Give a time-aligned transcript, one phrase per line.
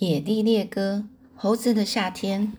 [0.00, 1.04] 野地猎歌，
[1.34, 2.54] 猴子的夏天。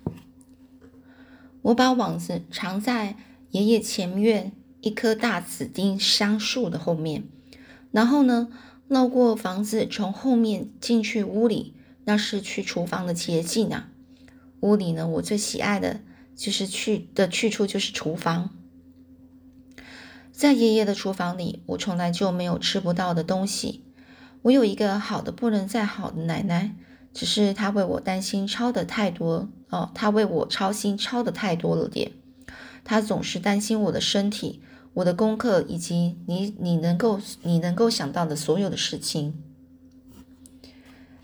[1.63, 3.15] 我把网子藏在
[3.49, 4.51] 爷爷前院
[4.81, 7.23] 一棵大紫丁香树的后面，
[7.91, 8.49] 然后呢，
[8.87, 11.73] 绕过房子，从后面进去屋里，
[12.05, 13.89] 那是去厨房的捷径啊。
[14.59, 16.01] 屋里呢，我最喜爱的
[16.35, 18.51] 就是去的去处就是厨房。
[20.31, 23.83] 在爷爷的厨房里，我从来就没有吃不到的东西。
[24.43, 26.75] 我有一个好的不能再好的奶奶。
[27.13, 32.11] 只是他为我担心操的太多哦，他为我操心操的太多了点。
[32.83, 34.61] 他总是担心我的身体、
[34.93, 39.41] 我的功课以及你你能够你能够想到的所有的事情。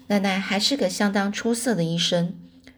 [0.08, 2.36] 奶奶还是个相当出色的医生，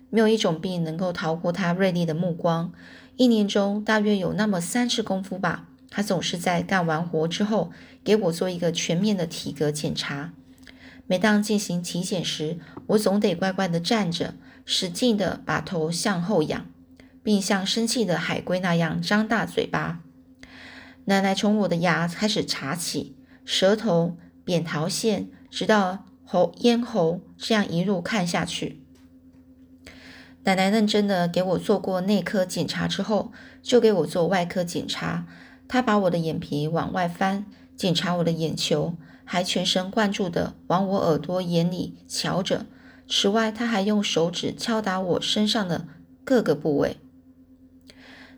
[0.10, 2.72] 没有一种病能够逃过她锐利的目光。
[3.18, 7.72] 一年中大约有那么三次功夫吧，她总是在干完活之后
[8.04, 10.34] 给我做一个全面的体格检查。
[11.10, 16.68] 每当进行体检时，我总得乖乖地站着，使劲地把头向后仰，
[17.24, 20.02] 并像生气的海龟那样张大嘴巴。
[21.06, 28.84] 奶奶从我的牙开始查起，舌头、扁桃腺，直到喉咽喉，这样一路看下去。
[30.44, 33.32] 奶奶认真地给我做过内科检查之后，
[33.64, 35.26] 就给我做外科检查。
[35.68, 38.96] 她把我的眼皮往外翻，检查我的眼球。
[39.32, 42.66] 还全神贯注地往我耳朵眼里瞧着。
[43.08, 45.86] 此外，他还用手指敲打我身上的
[46.24, 46.98] 各个部位。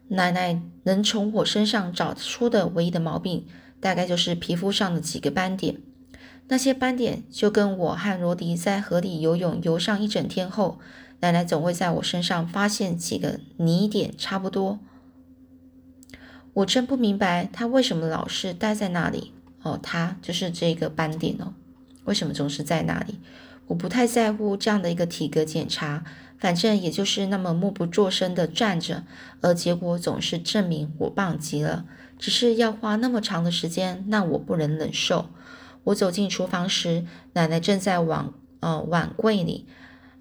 [0.10, 3.48] 奶奶能从我身上找出的唯一的毛病，
[3.80, 5.78] 大概就是皮肤上的几个斑点。
[6.50, 10.78] 那些斑点就跟我和罗迪在河里游泳游上一整天后，
[11.22, 14.80] 奶奶总会在我身上发现几个泥点差不多。
[16.56, 19.32] 我真不明白他为什么老是待在那里。
[19.64, 21.54] 哦，他就是这个斑点哦。
[22.06, 23.20] 为什么总是在那里？
[23.68, 26.04] 我不太在乎这样的一个体格检查，
[26.38, 29.04] 反正也就是那么默不作声的站着，
[29.40, 31.86] 而结果总是证明我棒极了。
[32.20, 35.30] 只是要花那么长的时间，那我不能忍受。
[35.86, 39.66] 我走进厨房时，奶奶正在碗呃碗柜里，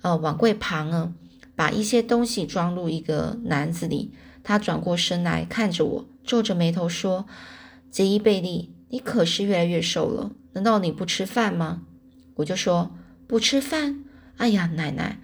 [0.02, 1.12] 呃碗柜旁呢，
[1.56, 4.12] 把一些东西装入一个篮子里。
[4.42, 7.26] 她转过身来看着我，皱着眉头说
[7.90, 11.82] ：“杰伊贝利。”你可是越来越瘦了，难道你不吃饭吗？
[12.36, 12.90] 我就说
[13.26, 14.04] 不吃饭。
[14.36, 15.20] 哎呀，奶奶，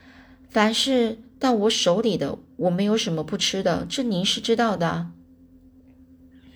[0.48, 5.10] 凡是到我手里的，我没有什么不吃的，这您是知道的。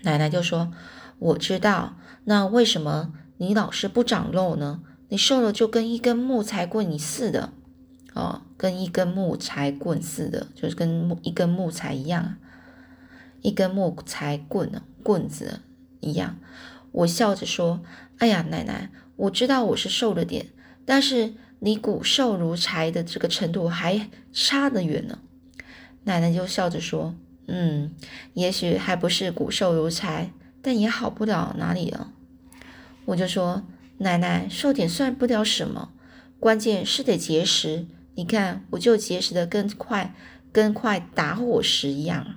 [0.03, 0.73] 奶奶就说
[1.19, 4.83] ：“我知道，那为什么你老是不长肉呢？
[5.09, 7.53] 你瘦了就跟一根木材棍似的，
[8.15, 12.37] 哦，跟一根木材棍似的，就是跟木一根木材一样，
[13.43, 14.71] 一根木材棍，
[15.03, 15.61] 棍子
[16.01, 16.39] 一样。”
[16.93, 17.83] 我笑着说
[18.19, 20.47] ：“哎呀，奶奶，我知道我是瘦了点，
[20.85, 25.21] 但是你骨瘦如柴的这个程度还差得远呢。”
[26.05, 27.15] 奶奶就笑着说
[27.47, 27.95] ：“嗯，
[28.35, 32.13] 也许还不是骨瘦如柴，但也好不了哪里了。”
[33.07, 33.63] 我就说
[33.99, 35.93] ：“奶奶，瘦点算不了什么，
[36.41, 37.87] 关键是得节食。
[38.17, 40.13] 你看，我就节食的跟块
[40.51, 42.35] 跟块打火石一样。”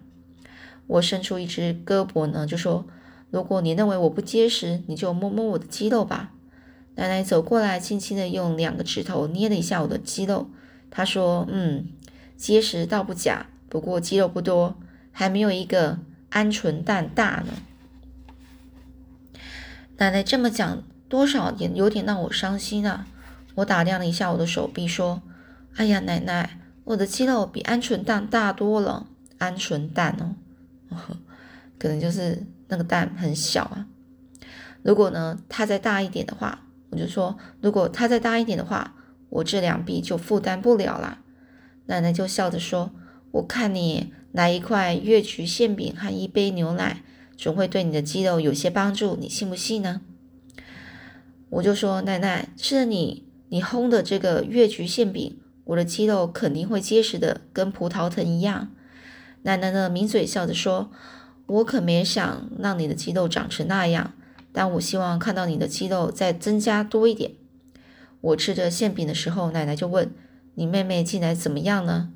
[0.85, 2.85] 我伸出一只胳膊呢，就说。
[3.33, 6.31] 如果你认为我不结实，你就摸摸我的肌肉吧。
[6.93, 10.51] 奶奶走过来，轻轻地用两个指头捏了一下我的肌肉。
[10.91, 11.87] 她说：“嗯，
[12.37, 14.75] 结实倒不假，不过肌肉不多，
[15.11, 15.97] 还没有一个
[16.29, 17.53] 鹌鹑蛋大呢。”
[19.97, 23.07] 奶奶这么讲，多少也有点让我伤心啊。
[23.55, 25.23] 我打量了一下我的手臂，说
[25.77, 29.07] ：“哎呀，奶奶，我的肌肉比鹌鹑蛋大多了。
[29.39, 30.15] 鹌鹑蛋
[30.89, 30.97] 哦，
[31.79, 33.85] 可能就是。”那个蛋很小啊，
[34.81, 38.95] 如果呢它再大一点的话，我就说，如果它再大一点的话，
[39.29, 41.21] 我这两臂就负担不了啦。
[41.85, 42.89] 奶奶就笑着说
[43.29, 47.03] ：“我看你来一块越橘馅饼和一杯牛奶，
[47.37, 50.01] 总会对你的肌肉有些帮助，你信不信呢？”
[51.51, 58.71] 我就说：“奶奶，吃了你你烘的这个越橘馅饼，我的肌肉肯定会结实的，跟葡萄藤一样。”
[59.45, 60.89] 奶奶呢抿嘴笑着说。
[61.53, 64.13] 我可没想让你的肌肉长成那样，
[64.51, 67.33] 但我希望看到你的肌肉再增加多一点。
[68.21, 70.11] 我吃着馅饼的时候，奶奶就问
[70.55, 72.11] ：“你妹妹进来怎么样呢？”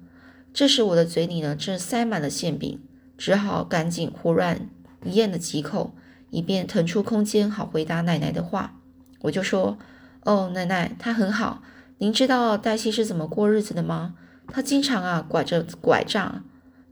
[0.51, 2.79] 这时我的嘴里呢正塞满了馅饼，
[3.15, 4.69] 只好赶紧胡乱
[5.03, 5.93] 咽了几口，
[6.31, 8.79] 以便腾出空间好回答奶奶的话。
[9.21, 9.77] 我就说
[10.25, 11.61] ：“哦，奶奶，她很好。
[11.99, 14.15] 您知道黛西是怎么过日子的吗？
[14.47, 16.43] 她经常啊拐着拐杖。”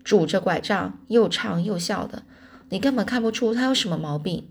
[0.06, 2.22] 拄着拐杖，又唱又笑的，
[2.76, 4.50] 你根本看不出他有什么毛病。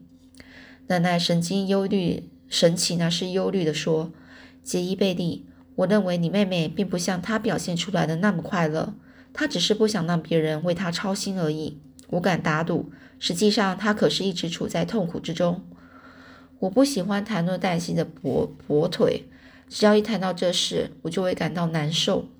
[0.86, 4.14] 奶奶神经忧虑，神情那是忧虑的说
[4.64, 5.44] ：“杰伊贝利，
[5.74, 8.94] 我认为你妹妹并不像她表现出来的那么快乐，
[9.34, 11.82] 她只是不想让别人为她操心而已。
[12.12, 15.62] 我敢打赌，实际上她可是一直处在痛苦之中。
[16.60, 19.24] 我不喜欢谈论黛西的跛跛腿，
[19.68, 22.30] 只要一谈到这事，我就会感到难受，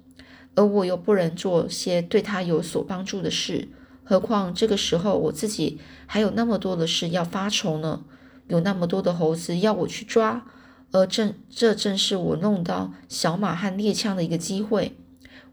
[0.54, 3.68] 而我又不能做些对她有所帮助的事。
[4.04, 8.04] 何况这个时候我自己还有那么多的事要发愁呢，
[8.48, 10.46] 有那么多的猴子要我去抓。
[10.92, 14.96] 而正这正是我弄到小马和猎枪的一个机会。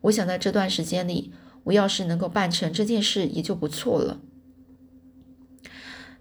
[0.01, 1.33] 我想在这段时间里，
[1.63, 4.19] 我要是能够办成这件事，也就不错了。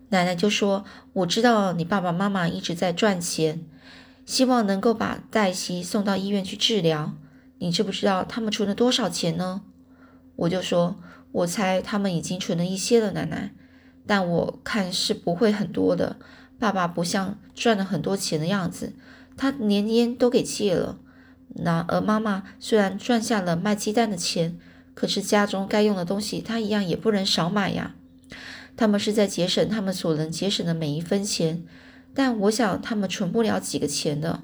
[0.08, 3.66] 奶奶就说：“我知道你爸爸妈妈一直在赚钱，
[4.24, 7.14] 希望能够把黛西送到医院去治疗。
[7.58, 9.62] 你知不知道他们存了多少钱呢？”
[10.40, 10.96] 我就说
[11.32, 13.52] ：“我猜他们已经存了一些了，奶奶，
[14.06, 16.16] 但我看是不会很多的。
[16.58, 18.94] 爸爸不像赚了很多钱的样子。”
[19.37, 20.98] 他连烟都给戒了，
[21.56, 24.58] 那而妈妈虽然赚下了卖鸡蛋的钱，
[24.92, 27.94] 可是家中该用的东西，他一样也不能少买呀。
[28.76, 31.64] 他们是在节省他们所能节省的每一分钱，
[32.12, 34.42] 但我想他们存不了几个钱的。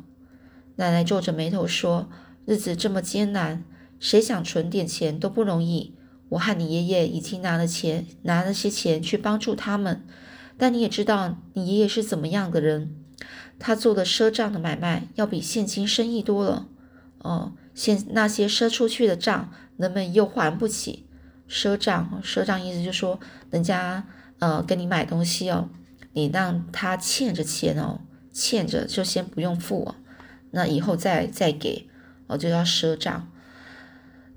[0.76, 2.08] 奶奶皱着眉头说
[2.46, 3.64] ：“日子这么艰难，
[3.98, 5.94] 谁想存点钱都不容易。
[6.30, 10.04] 我和你爷爷已经拿了钱，拿了些钱去帮助他们，
[10.58, 12.96] 但你也知道你爷爷是怎么样的人。”
[13.58, 16.68] 他做的赊账的买卖要比现金生意多了，
[17.20, 21.06] 哦，现那些赊出去的账，人们又还不起。
[21.48, 23.18] 赊账，赊账意思就是说，
[23.50, 24.06] 人家
[24.40, 25.70] 呃跟你买东西哦，
[26.12, 28.00] 你让他欠着钱哦，
[28.32, 29.94] 欠着就先不用付，哦
[30.50, 31.88] 那以后再再给，
[32.26, 33.30] 哦就叫赊账。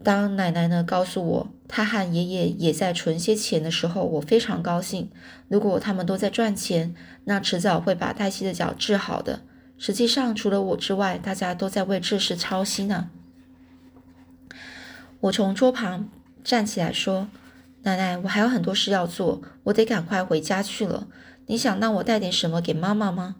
[0.04, 5.12] 当奶奶呢告诉我，她和爷爷也在存些钱的时候，我非常高兴。
[5.50, 9.42] 如果他们都在赚钱，那迟早会把黛西的脚治好的。
[9.78, 13.10] 实际上，除了我之外，大家都在为这事操心呢。
[15.22, 16.10] 我从桌旁
[16.44, 17.28] 站起来说
[17.84, 21.08] ：“奶奶，我还有很多事要做，我得赶快回家去了。
[21.48, 23.36] 你想让我带点什么给妈妈吗？”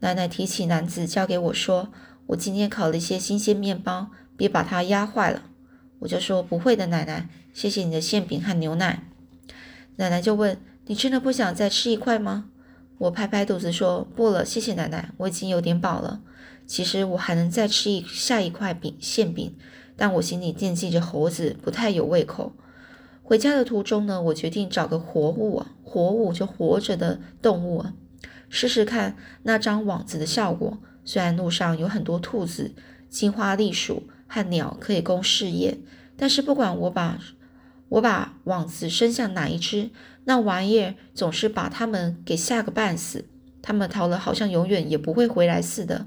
[0.00, 1.92] 奶奶提起篮子交给我说
[2.28, 5.42] ：“我今天烤了一些新鲜面包，别把它压坏了。”
[6.00, 9.04] 我就说不会的，奶奶，谢谢你的馅饼和牛奶。
[9.96, 12.50] 奶奶就问：“你真的不想再吃一块吗？”
[12.96, 16.22] 我拍拍肚子说：“不了，谢谢奶奶，我已经有点饱了。
[16.66, 19.54] 其实我还能再吃一下一块饼馅饼，
[19.94, 22.52] 但我心里惦记着猴子，不太有胃口。”
[23.22, 27.92] 回家的途中呢，我决定找个活物啊，活物就活着的动物啊，
[28.48, 30.78] 试试看那张网子的效果。
[31.04, 32.72] 虽然路上有很多兔子、
[33.10, 34.04] 金花栗鼠。
[34.32, 35.80] 和鸟可以供试验，
[36.16, 37.18] 但是不管我把
[37.88, 39.90] 我把网子伸向哪一只，
[40.24, 43.24] 那玩意儿总是把它们给吓个半死。
[43.60, 46.06] 它们逃了，好像永远也不会回来似的。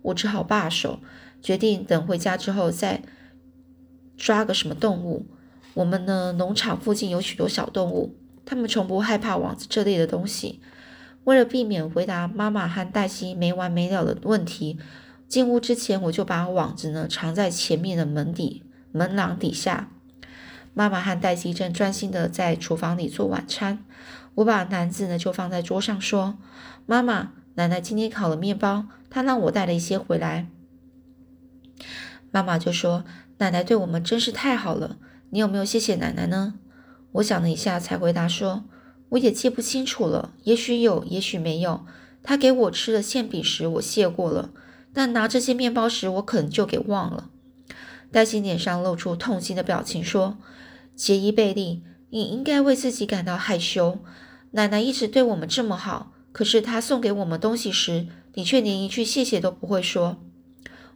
[0.00, 1.00] 我只好罢手，
[1.42, 3.02] 决定等回家之后再
[4.16, 5.26] 抓个什么动物。
[5.74, 8.16] 我们呢，农场附近有许多小动物，
[8.46, 10.62] 它们从不害怕网子这类的东西。
[11.24, 14.78] 为了避免回答妈妈和黛西没完没了的问题。
[15.28, 19.90] 进屋之前，我就把网子呢藏在前面的门底门廊底下。
[20.72, 23.84] 妈妈和黛西正专心的在厨房里做晚餐。
[24.36, 26.38] 我把篮子呢就放在桌上，说
[26.86, 30.46] ：“妈妈，奶奶今天烤了面包，她让我带了一些回来。”
[32.30, 33.04] 妈妈就说
[33.38, 34.98] ：“奶奶对我们真是太好了，
[35.30, 36.54] 你有没有谢谢奶奶呢？”
[37.12, 38.64] 我想了一下，才回答说
[39.10, 41.84] ：“我也记不清楚了，也许有，也许没有。
[42.22, 44.50] 她给我吃了馅饼时，我谢过了。”
[44.92, 47.30] 但拿这些面包时，我可能就给忘了。
[48.10, 50.38] 黛西脸上露出痛心的表情，说
[50.96, 53.98] ：“杰伊·贝利，你应该为自己感到害羞。
[54.52, 60.16] 奶奶一直对我们这么好，可是她送给我们东西时，你却连一句谢谢都不会说。”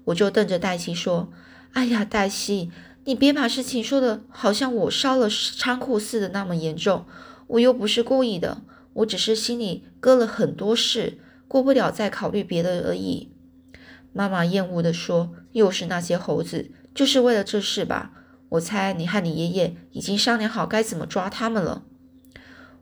[0.07, 1.31] 我就瞪着黛西说
[1.75, 2.71] ：“哎呀，黛西，
[3.05, 7.05] 你别把事情说的好像我烧了仓库似的那么严重。
[7.47, 8.63] 我又不是故意的，
[8.95, 13.29] 我只是心里搁了很多事，过不了再考虑别的而已。”
[14.13, 18.13] 妈妈厌恶地说：“又是那些猴子，就是为了这事吧？
[18.51, 21.85] 我猜你和你爷爷已经商量好该怎么抓他们了。”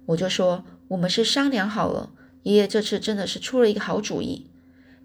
[0.06, 2.10] 我就说：“我们是商量好了，
[2.42, 4.50] 爷爷这次真的是出了一个好主意。”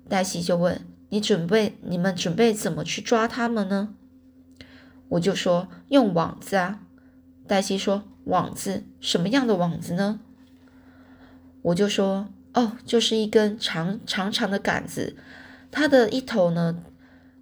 [0.09, 3.95] 黛西就问：“你准备，你们准备怎么去抓他们呢？”
[5.09, 6.79] 我就说：“用网子啊。”
[7.47, 8.83] 黛西说：“网子？
[8.99, 10.19] 什么样的网子呢？”
[11.61, 15.15] 我就说：“哦，就是一根长长长的杆子。”
[15.77, 16.77] 它的一头呢，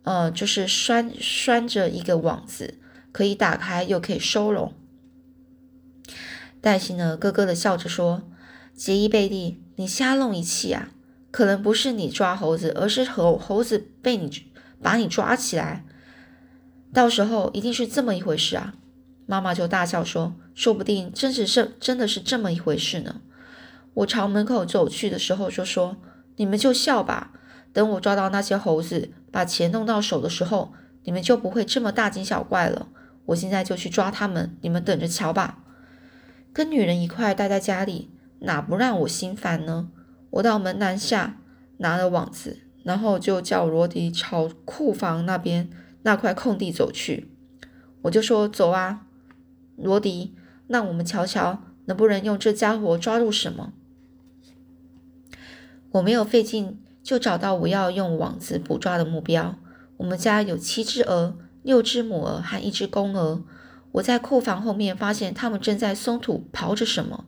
[0.01, 2.79] 呃，就是拴拴着一个网子，
[3.11, 4.73] 可以打开又可以收拢。
[6.59, 8.23] 黛西呢，咯咯的笑着说
[8.73, 10.89] ：“杰伊贝利，你瞎弄一气啊！
[11.29, 14.31] 可能不是你抓猴子，而是猴猴子被你
[14.81, 15.85] 把你抓起来。
[16.91, 18.73] 到时候一定是这么一回事啊！
[19.27, 23.21] 妈妈就大笑说：“说不定真是是真的是这么一回事呢。”
[23.93, 25.97] 我朝门口走去的时候就说
[26.37, 27.31] ：“你们就笑吧，
[27.73, 30.71] 等我抓到那些猴子，把钱弄到手的时候，
[31.03, 32.87] 你们就不会这么大惊小怪了。
[33.25, 35.59] 我现在就去抓他们，你们等着瞧吧。”
[36.53, 39.89] 跟女人一块待在家里，哪不让我心烦呢？
[40.29, 41.41] 我到门栏下
[41.77, 45.69] 拿了网子，然后就叫罗迪朝库房那边。
[46.05, 47.31] 那块空地走去，
[48.01, 49.07] 我就说走啊，
[49.77, 50.35] 罗迪，
[50.67, 53.71] 那我们瞧瞧能不能用这家伙抓住什么。
[55.91, 59.60] 我没有费劲就找到我要用网子捕抓的目标。
[59.98, 63.43] 我们家有七只鹅，六只母鹅和一只公鹅。
[63.91, 67.25] 我在库房后面发现它们正在松土刨着什么。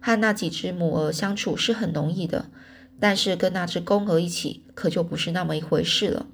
[0.00, 2.50] 和那几只母鹅相处是很容易的，
[3.00, 6.26] 但是跟那只公鹅一起可就不是那么一回事了。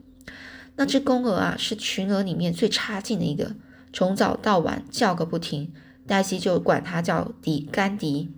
[0.74, 3.54] 那只公鹅啊，是群鹅里面最差劲的一个，
[3.92, 5.72] 从早到晚叫个不停。
[6.06, 8.32] 黛西就管它叫迪甘迪。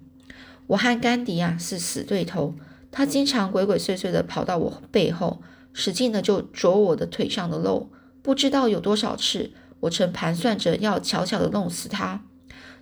[0.67, 2.55] 我和甘迪啊是死对头，
[2.93, 7.91] 他经常鬼鬼祟祟的跑到我背后，使劲的就啄我的腿上的肉。
[8.23, 12.23] 不知道有多少次，我曾盘算着要悄悄的弄死他，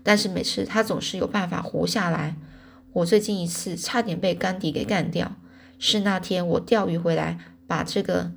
[0.03, 2.37] 但是每次他总是有办法活下来。
[2.93, 5.37] 我最近一次差点被甘迪给干掉，
[5.79, 8.33] 是那天我钓鱼回来，把这个。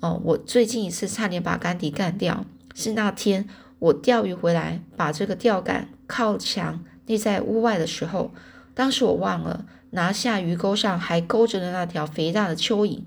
[0.00, 2.44] 哦，我最近一次差点把甘迪干掉，
[2.74, 3.48] 是那天
[3.78, 8.34] 我钓鱼回来，把这个钓竿靠墙立在屋外的时候，
[8.74, 9.64] 当时我忘了
[9.96, 13.00] 拿下鱼钩上还勾着的那条肥大的蚯蚓。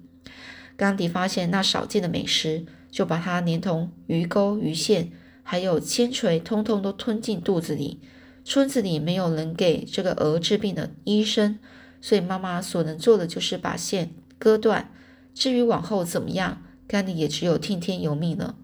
[0.76, 5.12] 甘迪发现那少见的美食，就把它连同鱼钩、鱼线
[5.44, 8.00] 还有铅锤，通通都吞进肚子里。
[8.44, 11.60] 村子里没有能给这个鹅治病的医生，
[12.02, 14.92] 所以妈妈所能做的就是把线割断。
[15.36, 16.64] 至于往后怎么样？
[16.88, 18.56] 甘迪也只有听天由命了。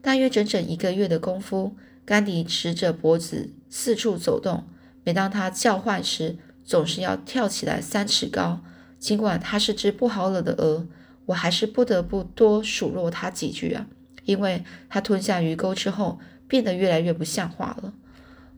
[0.00, 1.74] 大约整整一个月的功夫，
[2.04, 4.62] 甘迪直着脖子四处走动。
[5.02, 6.36] 每当他叫唤时，
[6.68, 8.60] 总是要跳起来三尺高。
[8.98, 10.86] 尽管它是只不好惹的鹅，
[11.26, 13.86] 我还是不得不多数落它几句啊，
[14.24, 17.94] 因为它吞下鱼钩之后，变得越来越不像话了。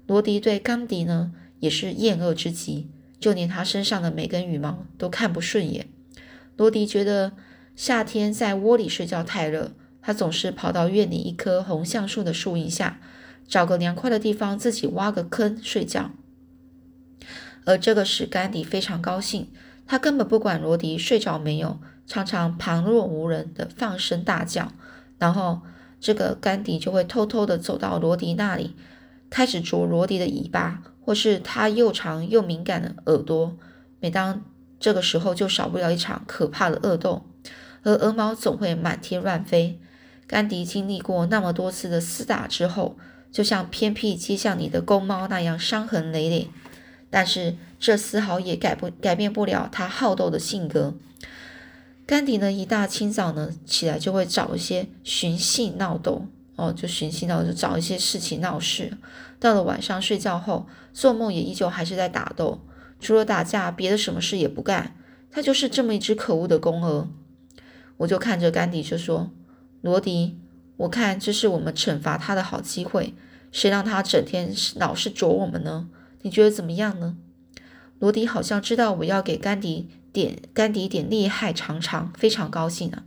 [0.09, 2.91] 罗迪对甘迪呢，也是厌恶之极，
[3.21, 5.87] 就连他身上的每根羽毛都看不顺眼。
[6.57, 7.33] 罗迪觉得。
[7.77, 13.01] 夏天在窝里睡觉太热，他总是跑到院里一棵红橡树的树荫下，
[13.49, 16.11] 找个凉快的地方自己挖个坑睡觉。
[17.65, 19.49] 而这个使甘迪非常高兴，
[19.87, 24.73] 他根本不管罗迪睡着没有，常常旁若无人的放声大叫，
[25.19, 25.61] 然后
[26.01, 28.75] 这个甘迪就会偷偷的走到罗迪那里，
[29.29, 33.57] 开始啄罗迪的尾巴，或是他又长又敏感的耳朵。
[34.01, 34.43] 每当
[34.79, 37.27] 这个时候，就少不了一场可怕的恶斗。
[37.83, 39.81] 而鹅毛总会满天乱飞。
[40.27, 42.97] 甘迪经历过那么多次的厮打之后，
[43.33, 46.49] 就像偏僻街巷里的公猫那样伤痕累累。
[47.11, 50.95] 但是这丝毫也改不改变不了他好斗的性格。
[52.07, 56.27] 甘迪呢，一大清早呢起来就会找一些寻衅闹斗，
[56.57, 58.97] 哦，就寻衅闹就找一些事情闹事。
[59.39, 62.61] 到了晚上睡觉后，做梦也依旧还是在打斗，
[63.01, 64.97] 除了打架，别的什么事也不干。
[65.31, 67.09] 他就是这么一只可恶的公鹅。
[67.99, 69.31] 我就看着甘迪就说
[69.81, 70.37] ：“罗迪，
[70.79, 73.15] 我看这是我们惩罚他的好机会。
[73.53, 75.89] 谁让他整天老是啄我们呢？
[76.23, 77.17] 你觉得怎么样呢？”
[77.99, 83.05] 罗迪好像知道我要给甘迪点甘迪点厉害尝尝，非常高兴啊！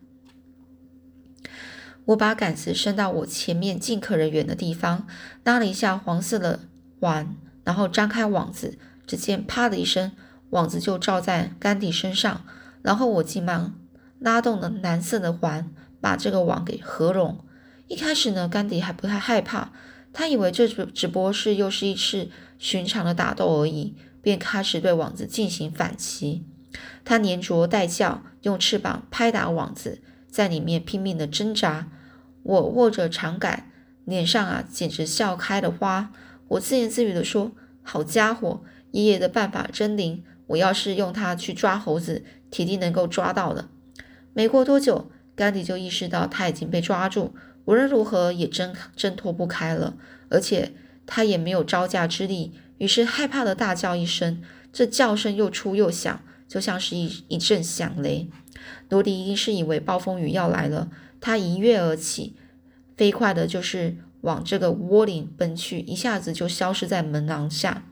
[2.05, 5.08] 我把杆子伸到我前面尽可人远的地方，
[5.43, 6.60] 拉了一下黄色的
[7.00, 8.77] 环，然后张开网子，
[9.08, 10.12] 只见啪的一声，
[10.51, 12.46] 网子就罩在甘迪身上，
[12.82, 13.75] 然后我急忙。
[14.20, 17.43] 拉动了蓝色的环，把这个网给合拢。
[17.88, 19.74] 一开始呢，甘迪还不太害怕，
[20.13, 26.45] 他以为这只只不过是又是一次寻常的打斗而已，便开始对网子进行反击。
[27.05, 31.88] 他连啄带叫，用翅膀拍打网子，在里面拼命的挣扎。
[32.43, 33.69] 我握着长杆，
[34.05, 36.12] 脸上啊简直笑开了花。
[36.50, 37.51] 我自言自语的说
[37.83, 40.24] ：“好家伙，爷爷的办法真灵！
[40.48, 43.69] 我要是用它去抓猴子，铁定能够抓到的。”
[44.33, 47.33] 没过多久，甘迪就意识到他已经被抓住，
[47.65, 49.95] 无论如何也挣挣脱不开了，
[50.29, 50.74] 而且
[51.05, 54.41] 他也没有招架之力，于是害怕的大叫一声，
[54.72, 58.29] 这叫声又粗又响，就像是一一阵响雷。
[58.89, 62.36] 罗迪一定是以为暴风雨要来了，他一跃而起，
[62.95, 67.86] 飞快的就是往这个窝里奔去，一下子就消失在门廊下。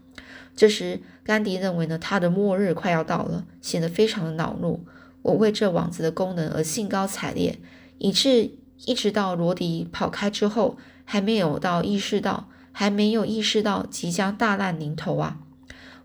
[0.56, 4.86] 这时，甘迪认为呢，他的末日快要到了，显得非常的恼怒。
[5.24, 7.60] 我为这网子的功能而兴高采烈，
[8.00, 8.52] 以致
[8.86, 15.40] 一直到罗迪跑开之后，还没有到意识到，还没有意识到即将大难临头啊！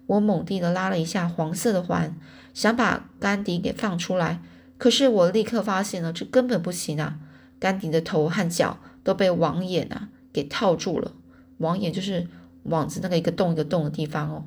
[0.07, 2.17] 我猛地的拉了一下黄色的环，
[2.55, 4.41] 想把甘迪给放出来，
[4.79, 7.19] 可是我立刻发现了，这根本不行啊！
[7.59, 11.13] 甘迪的头和脚都被网眼啊给套住了，
[11.59, 12.29] 网眼就是
[12.65, 14.45] 网子那个一个洞一个洞的地方哦。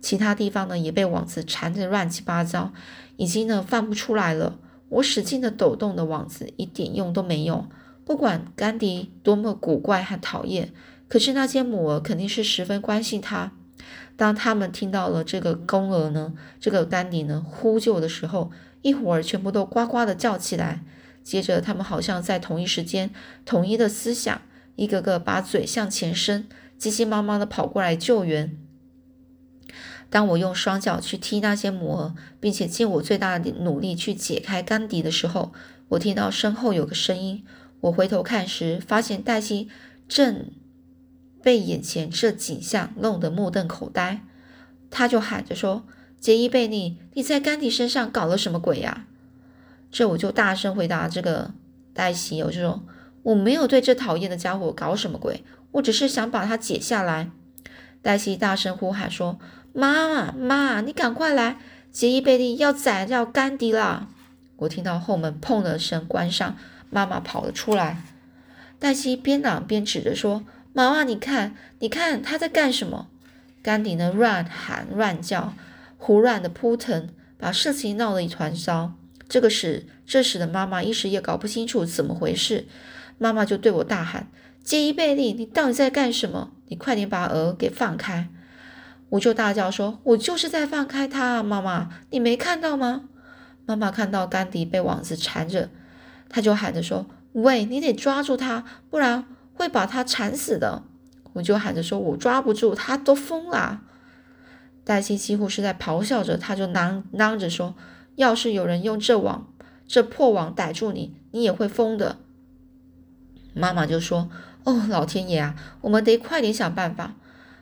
[0.00, 2.72] 其他地方呢也被网子缠得乱七八糟，
[3.16, 4.58] 已经呢放不出来了。
[4.90, 7.66] 我使劲的抖动的网子一点用都没有。
[8.04, 10.74] 不管甘迪多么古怪和讨厌，
[11.14, 13.52] 可是那些母鹅肯定是十分关心他。
[14.16, 18.50] 当他们听到了这个公鹅呢，这个甘迪呢呼救的时候，
[18.82, 20.82] 一会儿全部都呱呱的叫起来。
[21.22, 23.10] 接着他们好像在同一时间、
[23.44, 24.42] 统一的思想，
[24.74, 28.58] 一个个把嘴向前伸，急急忙忙的跑过来救援。
[30.10, 35.52] 当我用双脚去踢那些母鹅，并且尽我最大的努力去解开甘迪的时候，
[35.90, 37.44] 我听到身后有个声音。
[37.82, 39.68] 我回头看时，发现黛西
[40.08, 40.50] 正
[41.44, 44.22] 被眼前这景象弄得目瞪口呆。
[44.90, 45.84] 他就喊着说
[46.18, 49.06] ：“杰伊贝利，你在甘迪身上搞了什么鬼呀？”
[49.92, 51.52] 这我就大声回答这个
[51.92, 52.82] 黛西，我就说
[53.22, 57.30] ：“我没有对这讨厌的家伙搞什么鬼，我只是想把他解下来。”
[58.02, 59.38] 黛西大声呼喊说。
[59.76, 61.58] 妈妈，你赶快来！
[61.90, 64.06] 杰伊贝利要宰掉甘迪了！
[64.54, 66.56] 我听到后门砰的声关上，
[66.90, 68.00] 妈妈跑了出来。
[68.78, 73.08] 黛西边嚷边指着说：“妈妈，你看，你看他在干什么？”
[73.62, 75.54] 甘迪呢，乱喊乱叫，
[75.96, 78.92] 胡乱的扑腾，把事情闹得一团糟。
[79.28, 82.66] 这个时，这时的妈妈一时也搞不清楚怎么回事，
[83.16, 84.28] 妈妈就对我大喊
[84.62, 86.50] ：“杰伊贝利，你到底在干什么？
[86.66, 88.28] 你快点把鹅给放开！”
[89.10, 93.08] 我就大叫说：“我就是在放开它啊，妈妈，你没看到吗？”
[93.64, 95.70] 妈妈看到甘迪被网子缠着，
[96.28, 99.24] 他就喊着说：“喂，你得抓住它，不然
[99.54, 100.82] 会把他缠死的。”
[101.32, 103.80] 我就喊着说：“我抓不住，他都疯了。”
[104.84, 107.74] 黛西几乎是在咆哮着，他就囔囔着说
[108.16, 109.52] ：“要是有人用这网，
[109.88, 112.18] 这破网逮住你，你也会疯的。”
[113.54, 114.28] 妈妈就说
[114.64, 117.14] ：“哦，老天爷啊，我们得快点想办法。”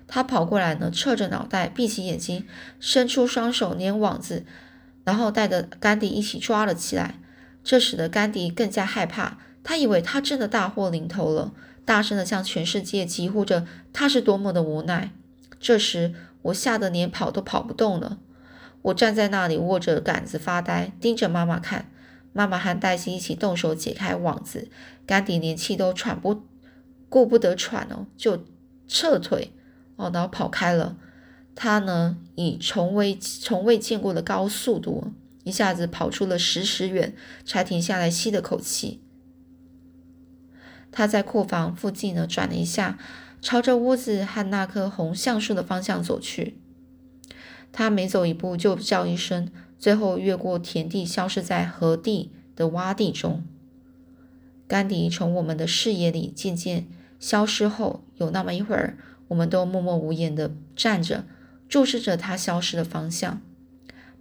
[0.09, 2.47] 他跑过来呢，侧着脑袋，闭起眼睛，
[2.79, 4.45] 伸出双手捻网子，
[5.05, 7.19] 然后带着甘迪一起抓了起来。
[7.65, 11.53] 这使得甘迪更加害怕，他以为他真的大祸临头了，
[11.85, 15.13] 大声的向全世界疾呼着他是多么的无奈。
[15.61, 18.19] 这时我吓得连跑都跑不动了，
[18.83, 21.89] 我站在那里握着杆子发呆，盯着妈妈看。
[22.33, 24.69] 妈妈和黛西一起动手解开网子，
[25.07, 26.43] 甘迪连气都喘不
[27.09, 28.45] 顾不得喘哦，就
[28.89, 29.53] 撤腿。
[29.97, 30.97] 哦，然后跑开了。
[31.55, 35.13] 他呢，以从未从未见过的高速度，
[35.45, 37.15] 一下子跑出了十十远，
[37.45, 39.03] 才停下来吸了口气。
[40.93, 42.99] 他在库房附近呢转了一下，
[43.41, 46.59] 朝着屋子和那棵红橡树的方向走去。
[47.73, 53.43] 他每走一步就叫一声，最后越过田地，消失在河地的洼地中。
[54.69, 56.87] 甘迪从我们的视野里渐渐
[57.19, 58.99] 消失后，有那么一会儿。
[59.29, 61.25] 我们都默默无言地站着，
[61.67, 63.41] 注视着他消失的方向。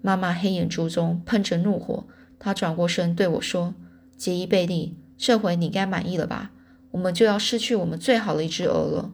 [0.02, 2.06] 妈妈黑眼珠中喷着怒火，
[2.40, 3.76] 她转过身对我说
[4.16, 6.52] ：“杰伊贝利，这回你该满意了吧？
[6.92, 9.12] 我们就要失去我们最好的一只鹅了。”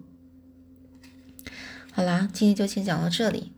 [1.92, 3.54] 好啦，今天就先讲到这里。